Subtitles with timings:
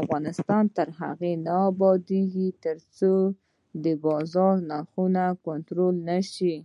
[0.00, 3.12] افغانستان تر هغو نه ابادیږي، ترڅو
[3.84, 6.56] د بازار نرخونه کنټرول نشي.